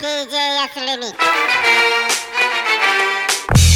DJ 0.00 0.34
Aslimi. 0.64 1.12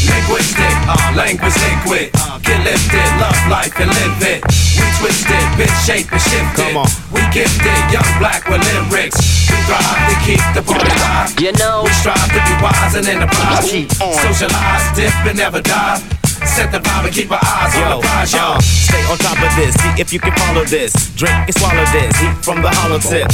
Linguistic, 0.08 0.74
uh, 0.88 1.12
language 1.14 1.52
liquid. 1.60 2.10
Uh, 2.16 2.38
get 2.40 2.64
lifted, 2.64 3.08
love 3.20 3.36
life 3.50 3.76
and 3.78 3.90
live 3.92 4.16
it. 4.24 4.40
We 4.80 4.86
twisted, 5.00 5.44
bitch 5.60 5.76
shape 5.84 6.10
and 6.12 6.22
shifted. 6.22 6.56
Come 6.56 6.76
on. 6.78 6.88
We 7.12 7.20
gifted, 7.32 7.76
young 7.92 8.08
black 8.18 8.48
with 8.48 8.64
lyrics. 8.64 9.20
We 9.52 9.56
drive 9.68 10.00
to 10.08 10.16
keep 10.24 10.40
the 10.56 10.62
party 10.64 10.88
live. 11.04 11.36
You 11.40 11.52
know. 11.60 11.84
We 11.84 11.92
strive 11.92 12.16
to 12.32 12.40
be 12.40 12.54
wise 12.64 12.94
and 12.96 13.06
enterprise. 13.06 13.70
Keep 13.70 13.92
on. 14.00 14.16
Socialize, 14.32 14.96
dip 14.96 15.12
and 15.28 15.36
never 15.36 15.60
die. 15.60 16.00
Set 16.44 16.70
the 16.72 16.78
vibe 16.78 17.06
and 17.06 17.14
keep 17.14 17.30
our 17.32 17.40
eyes 17.40 17.74
on 17.76 17.80
Yo, 17.80 18.00
the 18.00 18.06
prize, 18.06 18.32
yo. 18.32 18.38
uh, 18.40 18.60
stay 18.60 19.00
on 19.08 19.16
top 19.18 19.38
of 19.40 19.48
this. 19.56 19.72
See 19.80 20.00
if 20.00 20.12
you 20.12 20.20
can 20.20 20.32
follow 20.36 20.64
this. 20.64 20.92
Drink 21.16 21.32
and 21.32 21.54
swallow 21.56 21.84
this. 21.92 22.12
Heat 22.20 22.36
from 22.44 22.60
the 22.60 22.68
hollow 22.68 22.98
tip. 22.98 23.28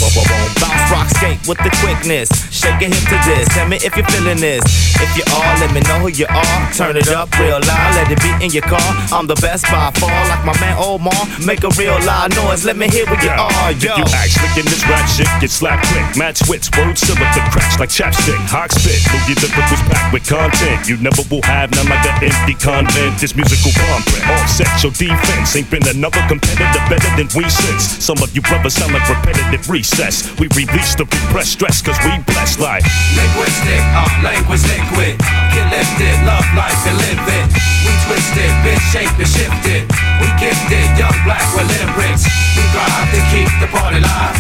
Bounce, 0.63 0.91
rock, 0.91 1.09
skate 1.11 1.39
with 1.49 1.59
the 1.59 1.71
quickness. 1.83 2.31
Shake 2.61 2.85
a 2.85 2.93
hip 2.93 3.09
to 3.09 3.17
this. 3.25 3.49
Tell 3.57 3.65
me 3.65 3.81
if 3.81 3.97
you're 3.97 4.05
feeling 4.13 4.37
this. 4.37 4.61
If 5.01 5.09
you 5.17 5.25
are, 5.33 5.53
let 5.65 5.73
me 5.73 5.81
know 5.89 6.05
who 6.05 6.13
you 6.13 6.29
are. 6.29 6.61
Turn 6.77 6.93
it 6.93 7.09
up 7.09 7.33
real 7.41 7.57
loud. 7.57 7.91
Let 7.97 8.13
it 8.13 8.21
be 8.21 8.29
in 8.45 8.53
your 8.53 8.69
car. 8.69 8.85
I'm 9.09 9.25
the 9.25 9.39
best 9.41 9.65
by 9.73 9.89
far. 9.97 10.13
Like 10.29 10.45
my 10.45 10.53
man 10.61 10.77
Omar. 10.77 11.17
Make 11.41 11.65
a 11.65 11.73
real 11.81 11.97
loud 12.05 12.37
noise. 12.37 12.69
Let 12.69 12.77
me 12.77 12.85
hear 12.93 13.09
where 13.09 13.17
you 13.25 13.33
are. 13.33 13.73
If 13.73 13.81
Yo. 13.81 13.97
you 13.97 14.05
act 14.13 14.37
slick 14.37 14.61
in 14.61 14.69
this 14.69 14.85
rap 14.85 15.09
shit, 15.09 15.25
get 15.41 15.49
slapped 15.49 15.89
quick. 15.89 16.05
Match 16.21 16.45
wits, 16.53 16.69
up 16.69 16.85
the 16.93 17.41
cracks 17.49 17.81
like 17.81 17.89
chapstick. 17.89 18.37
Hawk 18.53 18.77
spit, 18.77 19.01
Louis 19.09 19.41
lyricals 19.41 19.81
packed 19.89 20.13
with 20.13 20.29
content. 20.29 20.85
You 20.85 21.01
never 21.01 21.25
will 21.33 21.41
have 21.49 21.73
none 21.73 21.89
like 21.89 22.05
that 22.05 22.21
empty 22.21 22.53
convent. 22.61 23.17
This 23.17 23.33
musical 23.33 23.73
bomb 23.81 24.05
offset 24.37 24.69
your 24.85 24.93
defense. 24.93 25.57
Ain't 25.57 25.73
been 25.73 25.89
another 25.89 26.21
competitor 26.29 26.83
better 26.93 27.09
than 27.17 27.33
we 27.33 27.49
since. 27.49 28.05
Some 28.05 28.21
of 28.21 28.37
you 28.37 28.45
brothers 28.45 28.77
sound 28.77 28.93
like 28.93 29.09
repetitive 29.09 29.65
recess. 29.65 30.29
We 30.37 30.53
release 30.53 30.93
the 30.93 31.09
repressed 31.09 31.57
stress 31.57 31.81
cause 31.81 31.97
we 32.05 32.13
blessed 32.57 32.61
like. 32.61 32.85
Linguistic, 33.15 33.83
uh, 33.95 34.09
language 34.23 34.63
liquid. 34.67 35.15
Get 35.55 35.67
lifted, 35.71 36.15
love 36.27 36.47
life 36.57 36.83
and 36.87 36.97
live 36.99 37.23
it. 37.23 37.47
We 37.87 37.93
twisted, 38.07 38.51
bitch 38.65 38.83
shape 38.91 39.15
and 39.19 39.29
shifted. 39.29 39.83
We 40.19 40.27
gifted, 40.39 40.87
young 40.99 41.15
black 41.23 41.45
with 41.55 41.69
lyrics. 41.71 42.27
We 42.57 42.63
drive 42.75 43.07
to 43.15 43.21
keep 43.31 43.51
the 43.61 43.69
party 43.71 44.01
live. 44.01 44.37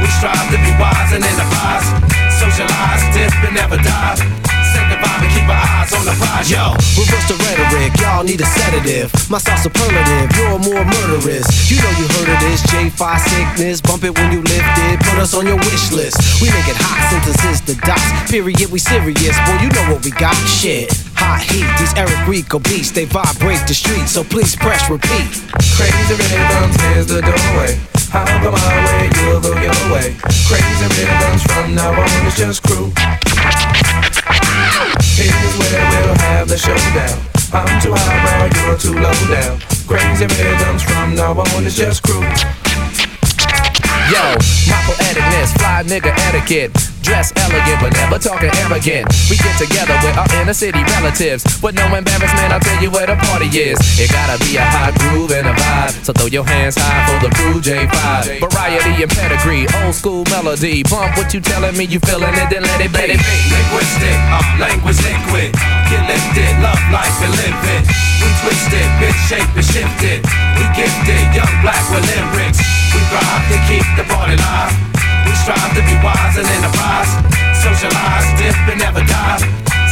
We 0.00 0.08
strive 0.18 0.48
to 0.50 0.58
be 0.58 0.72
wise 0.78 1.12
and 1.14 1.22
enterprise. 1.22 1.86
Socialize, 2.40 3.02
dip 3.14 3.30
and 3.46 3.54
never 3.54 3.78
die. 3.78 4.18
Set 4.72 4.88
the 4.90 4.98
vibe 4.98 5.22
and 5.22 5.30
keep 5.30 5.46
our 5.46 5.62
eyes 5.78 5.92
on 5.94 6.04
the 6.06 6.14
prize, 6.18 6.50
yo. 6.50 6.74
Reverse 6.98 7.26
the 7.30 7.36
rhetoric, 7.38 7.70
y'all 8.22 8.30
need 8.30 8.40
a 8.40 8.46
sedative. 8.46 9.10
My 9.30 9.38
style 9.38 9.58
superlative, 9.58 10.30
you're 10.38 10.58
more 10.62 10.84
murderous. 10.84 11.46
You 11.70 11.82
know 11.82 11.90
you 11.98 12.06
heard 12.14 12.30
of 12.30 12.38
this 12.46 12.62
J5 12.70 13.18
sickness. 13.18 13.80
Bump 13.80 14.04
it 14.04 14.14
when 14.14 14.30
you 14.30 14.40
lift 14.42 14.78
it, 14.86 15.00
put 15.00 15.18
us 15.18 15.34
on 15.34 15.46
your 15.46 15.56
wish 15.56 15.90
list. 15.90 16.40
We 16.40 16.48
make 16.54 16.68
it 16.70 16.78
hot, 16.78 17.02
synthesis 17.10 17.60
the 17.66 17.74
dots. 17.82 18.30
Period, 18.30 18.70
we 18.70 18.78
serious. 18.78 19.34
Boy, 19.46 19.58
you 19.58 19.70
know 19.74 19.86
what 19.90 20.04
we 20.04 20.10
got. 20.12 20.36
Shit. 20.46 20.94
Hot 21.18 21.42
heat, 21.42 21.66
these 21.78 21.94
Eric 21.98 22.26
Rico 22.26 22.58
beats, 22.58 22.90
they 22.90 23.06
vibrate 23.06 23.62
the 23.66 23.74
streets, 23.74 24.12
so 24.12 24.22
please 24.22 24.54
press 24.56 24.88
repeat. 24.90 25.30
Crazy 25.74 26.14
rhythms, 26.14 26.76
here's 26.94 27.06
the 27.06 27.22
doorway. 27.22 27.74
I'll 28.14 28.42
go 28.42 28.50
my 28.52 28.76
way, 28.86 29.10
you'll 29.22 29.40
go 29.40 29.50
your 29.58 29.74
way. 29.90 30.14
Crazy 30.46 30.86
rhythms 30.94 31.42
from 31.50 31.74
now 31.74 31.90
on, 31.90 32.26
it's 32.26 32.38
just 32.38 32.62
crew. 32.62 32.92
Here's 35.18 35.54
where 35.58 35.82
we'll 35.90 36.18
have 36.18 36.48
the 36.48 36.58
showdown. 36.58 37.31
I'm 37.54 37.68
too 37.82 37.92
high, 37.92 38.16
bro, 38.24 38.48
you're 38.64 38.78
too 38.78 38.96
low 38.96 39.12
down. 39.28 39.60
Crazy 39.84 40.24
rhythms 40.24 40.82
from 40.82 41.14
now 41.14 41.36
on, 41.36 41.66
it's 41.66 41.76
just 41.76 42.02
crew. 42.02 42.24
Yo, 44.08 44.24
my 44.72 44.80
poeticness, 44.88 45.52
fly 45.60 45.84
nigga 45.84 46.16
etiquette. 46.32 46.72
Dress 47.02 47.32
elegant, 47.36 47.80
but 47.82 47.92
never 47.92 48.16
talking 48.16 48.48
arrogant. 48.62 49.04
We 49.28 49.36
get 49.36 49.58
together 49.58 49.92
with 50.06 50.16
our 50.16 50.28
inner 50.40 50.54
city 50.54 50.80
relatives. 50.96 51.44
With 51.60 51.74
no 51.74 51.84
embarrassment, 51.92 52.52
I'll 52.54 52.60
tell 52.60 52.80
you 52.80 52.90
where 52.90 53.06
the 53.06 53.16
party 53.16 53.50
is. 53.52 53.76
It 53.98 54.08
gotta 54.08 54.38
be 54.44 54.56
a 54.56 54.64
hot 54.64 54.94
groove 54.96 55.32
and 55.32 55.48
a 55.48 55.52
vibe. 55.52 55.92
So 56.06 56.12
throw 56.12 56.26
your 56.26 56.46
hands 56.46 56.76
high 56.78 57.04
for 57.10 57.18
the 57.26 57.34
crew 57.34 57.60
J5. 57.60 58.40
Variety 58.40 59.02
and 59.02 59.10
pedigree, 59.10 59.66
old 59.82 59.94
school 59.94 60.24
melody. 60.30 60.84
Bump 60.84 61.16
what 61.18 61.34
you 61.34 61.40
telling 61.40 61.76
me, 61.76 61.84
you 61.84 61.98
feeling 62.00 62.32
it, 62.32 62.48
then 62.48 62.62
let 62.62 62.80
it 62.80 62.92
be. 62.94 63.18
Linguistic, 63.18 64.16
uh, 64.30 64.40
language 64.62 65.00
liquid. 65.02 65.52
Get 65.90 66.06
lifted, 66.06 66.41
life 66.92 67.18
and 67.24 67.32
live 67.40 67.62
it. 67.72 67.82
We 68.20 68.28
twisted, 68.44 68.88
bitch 69.00 69.16
shape 69.24 69.52
and 69.56 69.64
shifted. 69.64 70.20
We 70.60 70.64
gifted, 70.76 71.24
young 71.32 71.54
black 71.64 71.80
with 71.88 72.04
lyrics. 72.04 72.60
We 72.92 73.00
drive 73.08 73.44
to 73.48 73.58
keep 73.64 73.86
the 73.96 74.04
party 74.12 74.36
live. 74.36 74.76
We 75.24 75.32
strive 75.40 75.72
to 75.72 75.82
be 75.88 75.96
wise 76.04 76.36
and 76.36 76.44
enterprise. 76.44 77.10
Socialize, 77.64 78.28
dip 78.36 78.56
and 78.68 78.78
never 78.84 79.00
die. 79.08 79.40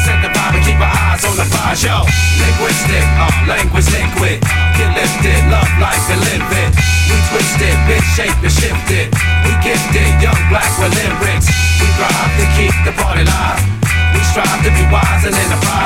Set 0.05 0.21
the 0.21 0.29
vibe 0.29 0.61
and 0.61 0.65
keep 0.69 0.77
our 0.77 0.93
eyes 0.93 1.25
on 1.25 1.41
the 1.41 1.49
prize, 1.49 1.81
yo. 1.81 2.05
Linguistic, 2.37 3.07
uh, 3.17 3.33
language 3.49 3.89
liquid. 3.97 4.37
Get 4.77 4.93
lifted, 4.93 5.41
love 5.49 5.73
life 5.81 6.05
and 6.13 6.21
live 6.21 6.53
it. 6.53 6.71
We 7.09 7.17
twisted, 7.33 7.77
bitch 7.89 8.07
shape 8.13 8.41
and 8.45 8.53
shifted. 8.53 9.09
We 9.49 9.57
gifted, 9.65 10.11
young 10.21 10.41
black 10.53 10.69
with 10.77 10.93
lyrics. 11.01 11.49
We 11.81 11.89
drive 11.97 12.33
to 12.37 12.45
keep 12.61 12.77
the 12.85 12.93
party 12.93 13.25
live. 13.25 13.61
We 14.13 14.21
strive 14.29 14.61
to 14.69 14.71
be 14.71 14.85
wise 14.93 15.25
and 15.25 15.33
enterprise. 15.33 15.80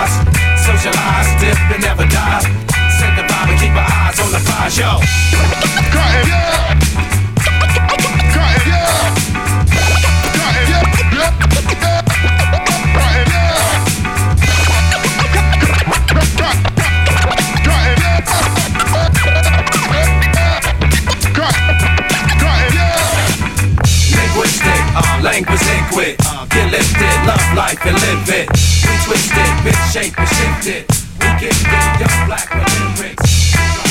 Uh, 25.96 26.44
get 26.46 26.72
lifted, 26.72 27.24
love 27.24 27.54
life 27.54 27.78
and 27.86 27.94
live 27.94 28.28
it. 28.28 28.48
We 28.50 28.96
twisted, 29.06 29.54
bitch, 29.62 29.92
shape 29.92 30.18
and 30.18 30.28
shifted. 30.28 30.90
We 31.20 31.38
gifted, 31.38 32.00
young 32.00 32.26
black 32.26 32.52
with 32.52 32.98
lyrics. 32.98 33.83